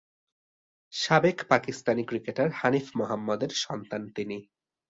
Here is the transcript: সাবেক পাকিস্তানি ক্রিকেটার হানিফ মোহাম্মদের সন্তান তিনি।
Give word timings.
সাবেক 0.93 1.37
পাকিস্তানি 1.49 2.03
ক্রিকেটার 2.05 2.49
হানিফ 2.51 2.85
মোহাম্মদের 2.99 3.51
সন্তান 3.63 4.01
তিনি। 4.15 4.37